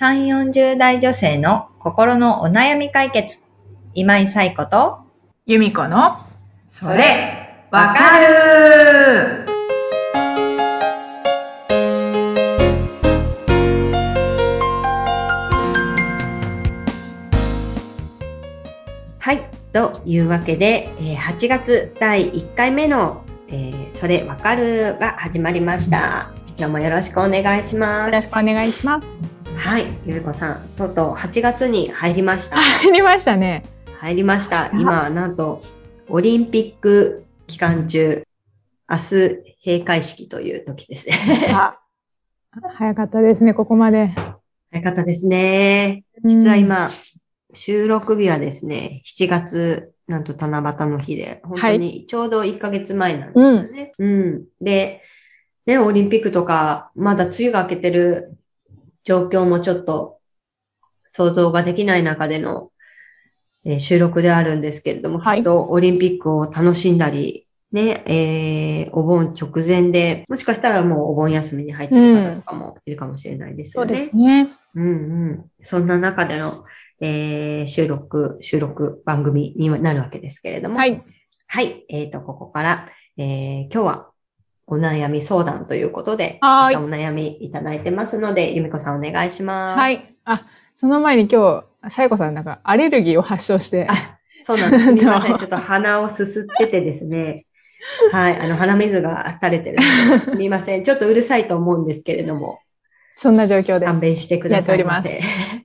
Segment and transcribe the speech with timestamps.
[0.00, 3.40] 3、40代女性の心のお悩み解決。
[3.94, 5.00] 今井彩子と、
[5.44, 6.18] 由美子の、
[6.68, 9.44] それ、わかる
[19.18, 19.50] はい。
[19.72, 26.30] というわけで、えー8月第1回目の、えーそれわかるが始まりました。
[26.56, 28.30] 今日もよろしくお願いしまよろしす。
[28.30, 29.37] くお願いします。
[29.58, 29.86] はい。
[30.06, 32.56] ゆみこさん、とうとう8月に入りました。
[32.56, 33.64] 入りましたね。
[33.98, 34.70] 入りました。
[34.72, 35.64] 今、なんと、
[36.08, 38.22] オリンピック期間中、
[38.88, 41.50] 明日、閉会式という時ですね。
[41.52, 41.76] あ
[42.78, 44.14] 早かったですね、ここまで。
[44.70, 46.04] 早かったですね。
[46.22, 46.88] 実は今、
[47.52, 53.92] 収録日はですね、7月、なんと七夕の日で、本当にちょうど1ヶ月前なんですよね。
[53.98, 54.44] うん。
[54.60, 55.02] で、
[55.66, 58.38] ね、オリンピックとか、まだ梅雨が明けてる
[59.08, 60.18] 状況もちょっと
[61.08, 62.70] 想像ができない中での、
[63.64, 74.04] えー収録であるんですけれども、はいきっとオリンピックを楽しんだり、ね、えーお盆直前で、もしかしたらもうお盆休みに入ってる方とかもいるかもしれないですそうよね。
[74.04, 74.46] ですね。
[74.74, 74.90] うんう
[75.32, 75.44] ん。
[75.62, 76.64] そんな中での、
[77.00, 80.76] えー収録、収録番組になるわけですけれども。
[80.76, 81.02] はい。
[81.46, 81.86] はい。
[81.88, 84.10] えっ、と、ここから、えー今日は
[84.70, 89.78] お悩み相談ということで、はーいお悩みいただいてますので、ゆみこさんお願いします。
[89.78, 90.00] はい。
[90.24, 90.38] あ、
[90.76, 94.84] その前に今日、さやこさんなんかアレルギーを発症して、あそうなんです。
[94.88, 95.38] すみません。
[95.38, 97.44] ちょっと鼻をすすっててですね。
[98.12, 98.38] はい。
[98.38, 99.78] あの、鼻水が垂れてる
[100.10, 100.84] ので、すみません。
[100.84, 102.58] ちょっとうるさいと思うんですけれども、
[103.16, 103.86] そんな状況で。
[103.86, 105.20] 勘弁してくださいまやせ。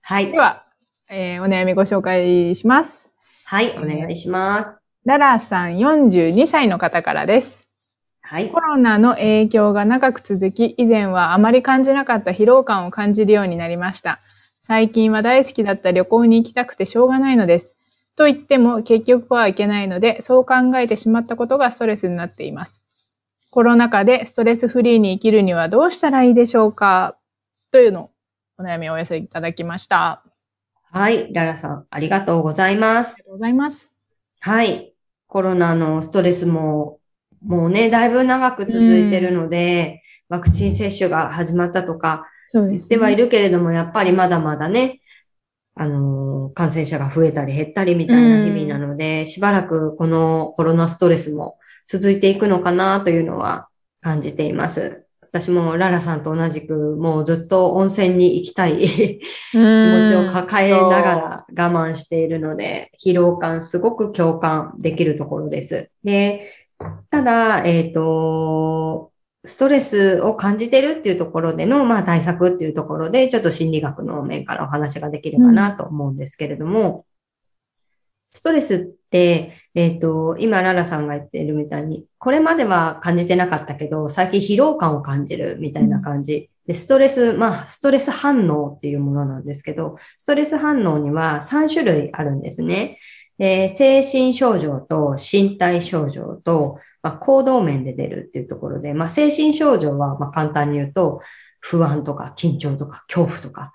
[0.00, 0.38] はいで。
[0.38, 0.64] は、
[1.10, 3.10] えーお悩みご紹介します。
[3.44, 3.76] はい。
[3.76, 4.76] お願いします。
[5.04, 7.65] ララさん42歳の方からです。
[8.28, 8.58] はいコ。
[8.58, 14.18] ロナの影響が長く続き、以前はあまり感じなかった疲労感を感じるようになりました。
[14.62, 17.76] 最近は大好きだった旅行に行きたくてしょうがないのです。
[18.16, 22.82] と言っても結局は行けないので、そう考えてしまったことがストレスになっています。
[23.52, 27.16] コロナ禍でストレスフリーに生きるにはどうしたらいいでしょうか？
[27.70, 28.08] というのを
[28.58, 30.24] お悩みをお寄せいただきました。
[30.90, 31.32] あはい。
[31.32, 33.22] ララさん、ありがとうございますり。
[33.22, 33.88] がとうございます。
[34.40, 34.92] はい。
[35.28, 36.95] コロナのストレスも、
[37.46, 42.26] もうね、だいぶ長く続いてるので、ワクチン接種が始まったとか
[42.68, 45.00] 言ってはいるけれども、やっぱりまだまだね、
[45.74, 53.68] あのー感染者が増えたり減ったりみたいな日々なので、しばらくこのコロナストレスも続いていくのかなというのは
[54.00, 55.06] 感じています。
[55.22, 59.20] 私もララさんと同じく、もうずっと温泉に行きたい気
[59.52, 65.90] 気持ちを抱えながら我慢しているので、疲労感すごく共感できるところです。
[66.04, 66.52] で、
[67.10, 69.12] ただ、えっ、と、
[69.44, 77.04] ストレスを感じてるっていうところでの、まあ対策っていうところで、ちょっと心理学の面からお話ができればなと思うんですけれども、
[78.32, 78.78] ストレスっ
[79.10, 86.50] て、えっ、と、今、ララさんが言ってるみたいに、これまでは感じてなかったけど、最近疲労感を感じるみたいな感じ。
[86.66, 92.98] で、ストレス、まあ、ストレス反応っていうものなんですけど、ストレス反応には3種類あるんですね。
[93.38, 101.20] で精神症状と身体症状と、まあ、行動面で出るっていうところで、まあ、精神症状は、まあ、簡単に言うと、
[101.60, 103.72] 不安とか緊張とか恐怖とか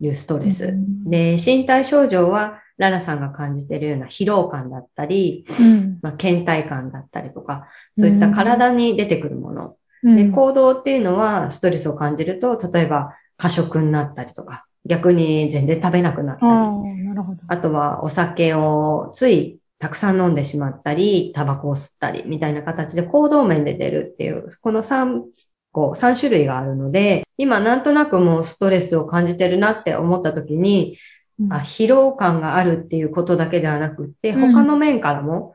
[0.00, 0.74] いうストレス。
[1.06, 7.66] で、身体症状は、ララさんが感じているような疲労感だったり、うんまあ、倦怠感だったりとか、
[7.96, 9.76] そういった体に出てくるもの。
[10.02, 17.40] で、うん行動っていうのはストレスを感じると、例えば過食になったりとか、逆に全然食べなくなったり、なるほど。
[17.46, 25.22] あとはお酒をついたくさん飲んでしまったり、タバコを吸ったり、みたいな形で行動面で出るっていう、この3
[25.70, 30.98] 個、3種類があるので、今なんとなくもうストレスを感じてるなって思った時に、
[31.38, 31.52] うん。
[31.52, 34.52] あ疲労感があるっていうことだけではなくって、うん。
[34.52, 35.54] 他の面からも、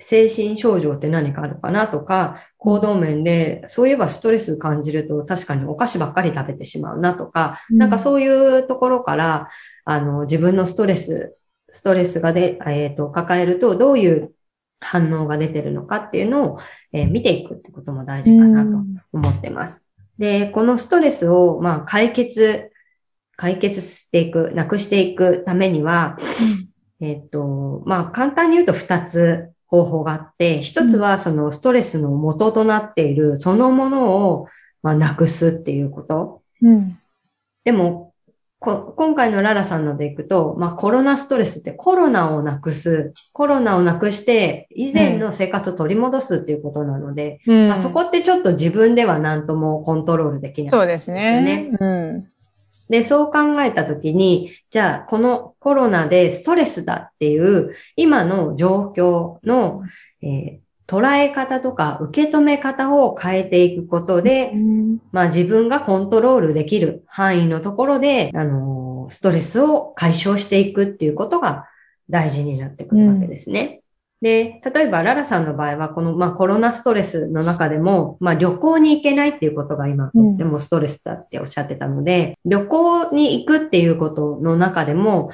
[0.00, 9.48] 精神症状って何かあるかなとか、行動面で、そういえばストレス感じると確かにお菓子ばっかり食べてしまうなとか、うんなんかそういうところから、
[9.84, 11.36] あの、自分のストレス、
[11.70, 14.32] ストレスがで、えっ、と、抱えるとどういう
[14.80, 16.58] 反応が出てるのかっていうのを、
[16.92, 18.70] えー見ていくってことも大事かなと
[19.12, 19.86] 思ってます。
[20.18, 22.70] で、このストレスを、まあ、解決、
[23.36, 26.18] 解決していく、なくしていくためには、
[27.00, 34.48] えっと、まあ、簡単に言うと二つ方法があって、一つはそのストレスの元となっているそのものを、
[34.82, 36.42] まあ、なくすっていうこと。
[36.60, 36.98] うん。
[37.64, 38.12] でも、
[38.58, 50.70] こ今回のララさんのでいくと、まあ、コロナストレスってコロナをなくす、コロナをなくして以前の生活を取り戻すっていうことなので、うんまあ、そこってちょっと自分では何ともコントロールできない。
[50.70, 51.70] そうですね。
[51.80, 52.28] うん。
[52.90, 59.82] で、そう考えたときに、じゃあ、このコロナでストレスだっていう、今の状況の、
[60.22, 64.52] えー捉え方とか受け止め方を変えていくことで、
[65.12, 71.66] まあ自分がコントロールできる範囲のところで、あのーストレスを解消していくっていうことが
[72.08, 73.79] 大事になってくるわけですね。
[74.20, 85.30] で、例えばララさんの場合は、この、まあコロナストレスの中でも、まあ旅行に行けないっていうことが今とってもストレスだっておっしゃってたので、旅行に行くっていうことの中でも、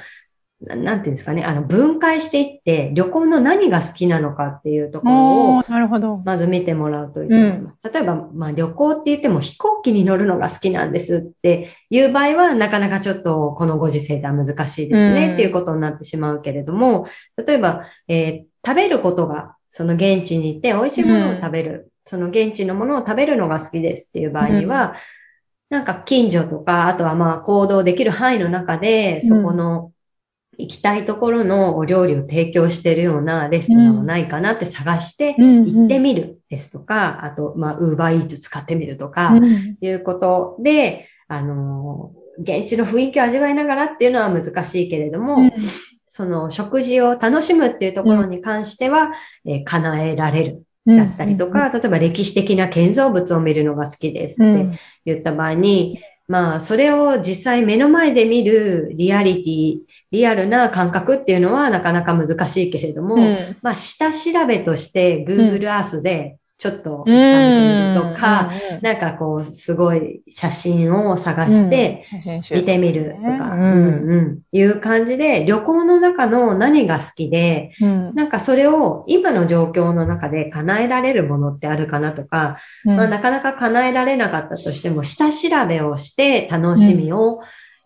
[0.61, 6.17] ななんていうんですかね、あの分解していって、旅行の何が好きなのかっていうところをなるほど。
[6.25, 7.81] まず見てもらうといいと思います。
[7.93, 17.05] 例えば、まあ旅行って言っても飛行機に乗るのが好きなんですっていう場合は、なかなかちょっとこのご時世では難しいですね、うんっていうことになってしまうけれども、
[17.45, 24.95] 例えば、えー食べることが、その現地に行って美味しいものを食べる、その現地のものを食べるのが好きですっていう場合には、
[25.69, 29.91] なんか近所とか、あとはまあ行動できる範囲の中で、そこの
[30.57, 39.77] 行きたいところのお料理を提供しているようなレストランはないかなって探して、行ってみるですとか、あと、まあ、ウーバーイーツ使ってみるとか、うん。
[39.79, 45.51] いうことで、あのー、現地の雰囲気を味わいながらっていうのは難しいけれども、うん
[46.17, 49.11] その食事を楽しむっていうところに関しては、
[49.45, 50.63] えー叶えられる。
[50.87, 54.79] だったりとか、例えば歴史的な建造物を見るのが好きですってうん。
[55.05, 63.57] 言った場合に、まあ、それを実際目の前で見るリアリティ、リアルな感覚っていうのはなかなか難しいけれども、うん。
[63.61, 68.81] まあ、下調べとして Google Earth でちょっととか、うん。
[68.81, 72.05] なんかこう、すごい写真を探して
[72.51, 78.15] 見てみるとか、ううんんうん、いう感じで、旅行の中の何が好きで、うん。
[78.15, 87.39] なんかそれを今の状況の中で叶えられるものってあるかなとか、まあ、なかなか叶えられなかったとしても、下調べをして楽しみを、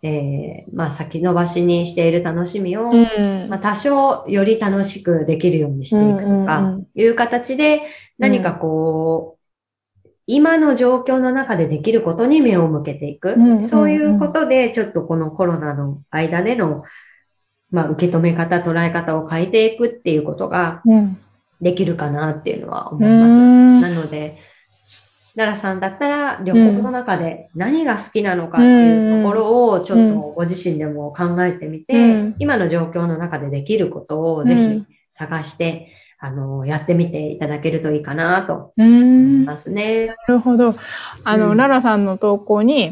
[0.04, 7.82] えーまあ先延ばしにしている楽しみを、うんまあ、多少より楽しくできるようにしていくとうんうんうかん、いう形で
[8.18, 9.42] 何かこう、
[10.28, 13.34] 今の状況の中でできることに目を向けていく。
[13.34, 16.84] うんうんうんそういうことで、ちょっとこのコロナの間での、
[17.70, 21.18] まあ、受け止め方、捉え方を変えていくっていうことがうん
[21.62, 23.34] できるかなっていうのは思ういます。
[23.34, 24.38] んなので、
[25.36, 32.36] 奈良さんだったら旅行の中で何が好きなのかっていうところをちょっとご自身でも考えてみて、うん。
[32.40, 35.88] 今の状況の中でできることをぜひ探して、
[36.20, 40.16] あの、やってみていただけるといいかなとう思いんなますね。
[40.28, 40.74] るほど。
[41.26, 41.58] あの、うん。
[41.58, 42.92] ララさんの投稿に、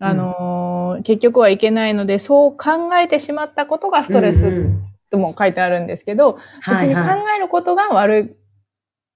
[0.00, 4.84] あのー結局はいけないので、そう考えてしまったことがストレスうんうん。
[5.10, 7.08] とも書いてあるんですけど、別に考はい。
[7.08, 7.36] はい。
[7.36, 8.36] えることが悪い、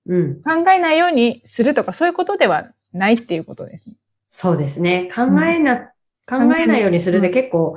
[0.08, 0.42] うん。
[0.42, 3.96] 考えないようにするとか、そういうことではないっていうことですね。
[4.28, 5.10] そうですね。
[5.14, 5.76] 考えな、
[6.28, 7.76] 考えないようにするで結構、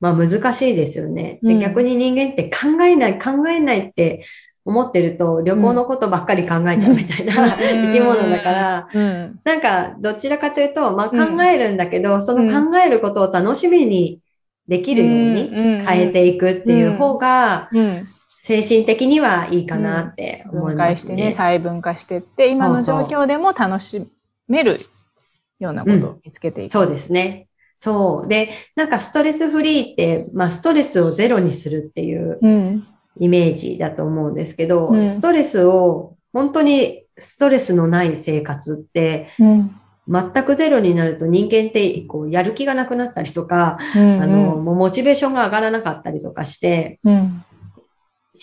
[0.00, 1.38] まあ難しいですよね。
[1.42, 4.24] で、うん逆に人間って考えない、考えないって
[4.64, 9.40] 思ってると旅行のことばっかり考えちゃうみたいな 生き物だから、うん。
[9.44, 14.20] なんか、どちらかというと、まあ考えるんだけど、その考えることを楽しみに
[14.68, 15.50] できるように
[15.84, 18.06] 変えていくっていう方が、うん。
[18.44, 20.76] 精神的にはいいかなって思い分ますね。
[20.76, 24.04] 解してね、細分化してって、今の状況でも楽し
[24.48, 24.80] める
[25.60, 26.72] ようなことを見つけていく。
[26.72, 27.46] そうですね。
[27.78, 28.28] そう。
[28.28, 32.86] で、なんかストレスフリーって、まあストレスをゼロにするっていううん。
[33.20, 39.76] イメージだと思うんですけど、うんストレスを、本当にストレスのない生活って、うん。
[40.08, 44.20] 全くゼロになると人間ってこうやる気がなくなったりとか、うん。
[44.20, 47.44] あの、もうモチベーションが上がらなかったりとかしてうん。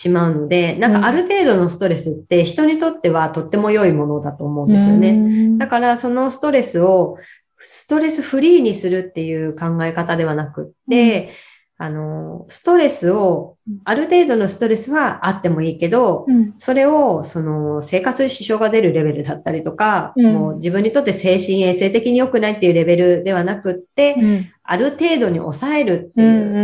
[0.00, 5.12] しまうので、なんうんかある程度のストレスって人にとってはとっても良いものだと思うんですよね。
[5.12, 7.18] ねだからそのストレスを
[7.58, 11.32] ストレスフリーにするっていう考え方ではなくって、
[11.76, 16.54] あの、ストレスをうん、ある程度のストレスはあってもいいけど、うん。
[16.56, 24.50] それを、その、生活に支障が出るレベルだったりとか、うんもう自分にとって精神衛生的に良くないっていうレベルではなくって、うん。
[24.62, 26.26] ある程度に抑えるってうん。
[26.26, 26.60] いうう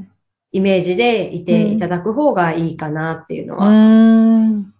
[0.00, 0.08] ん
[0.52, 4.72] イメージでいていただく方がいいかなっていうのはうん。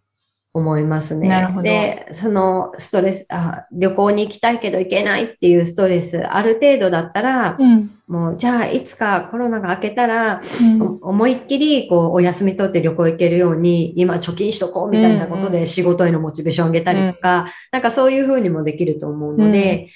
[0.54, 1.28] 思いますね。
[1.28, 7.90] なるほどで、そのストレスあ、旅行に行きたいけど行けないっていうストレス、ある程度だったら、うん。
[8.08, 10.82] もう、じゃあ、いつかコロナが明けたら、うん。
[11.02, 19.90] お思いっきり、こう、お休み取って旅行行けるように、今貯金しとこうみたいなことうんうで仕事へのモチベーション上げたりとか、なんかそういうふうにもできると思うので、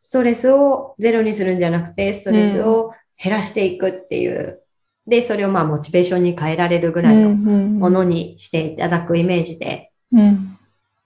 [0.00, 4.61] ストレスをゼロにするんじゃなくて、ストレスを減らしていくっていう。
[5.06, 10.58] で、それをまあ、モチベーションに変えられるぐらいのものにしていただくイメージでうん。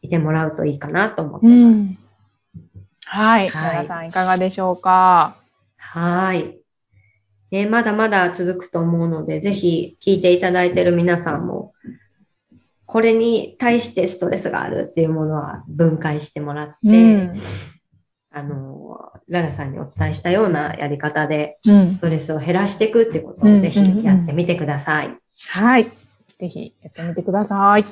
[0.03, 1.83] いてもらうといいかなと思ってうます。
[1.83, 1.99] ん。
[3.05, 3.49] はい。
[3.49, 5.37] はい皆さんいかがでしょうか？
[5.79, 6.61] はーい。
[7.50, 11.73] ね、まだまだ続くと思うので、ぜひ聞いていただいている皆さんも、
[12.85, 16.93] これに対してストレスがあるっていうものは分解してもらって、う
[17.33, 17.33] ん
[18.37, 18.99] あの、
[19.31, 25.16] ララさんにお伝えしたようなやり方で、うんストレスを減らしていくってことうんをぜひやってみてください。
[25.52, 25.85] はい。
[26.38, 27.85] ぜひやってみてください。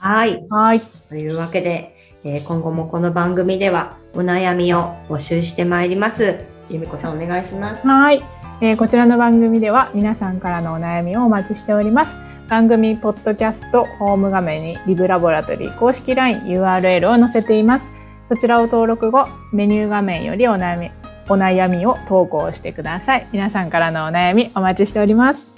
[0.00, 0.44] はい。
[0.50, 0.80] はい。
[1.08, 6.40] というわけで、えー今後もこの番組ではお悩みを募集してまいります。
[6.68, 7.86] ゆみこさんお願いします。
[7.86, 8.20] はい、
[8.60, 12.12] えーこちらの番組では皆さんからのお悩みをお待ちしております。
[12.48, 17.93] 番組ポッドキャストホーム画面にリブラボラトリー公式 LINE URL を載せています。
[18.28, 20.90] そちらを登録後、メニュー画面よりお悩み、
[21.28, 23.26] お悩みを投稿してください。
[23.32, 25.52] 皆さんからのお悩みお待ちしております。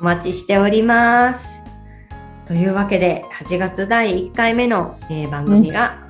[0.00, 1.62] お待ちしております。
[2.46, 6.08] というわけで、8月第1回目の、えー番組が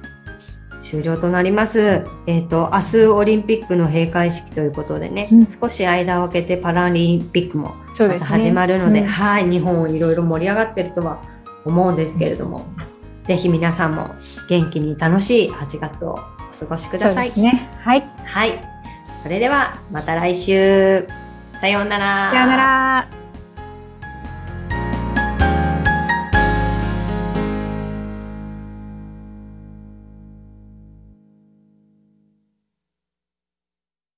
[0.83, 2.05] 終了となります。
[2.27, 7.73] えっ、と、明日オリンピックの閉会式ということでね、うん少し間を空けてパラリンピックも。
[7.99, 11.23] また始まるので、うんはい、日本いろいろ盛り上がってるとは
[11.65, 12.67] 思うんですけれども、
[13.29, 14.15] ぜひ皆さんも
[14.49, 17.33] 元気に楽しい8月をお過ごしください。
[17.39, 17.69] ね。
[17.85, 18.03] はい。
[18.25, 18.65] はい。
[19.23, 21.07] それではまた来週。
[21.61, 22.31] さようなら。
[22.31, 23.18] さようなら。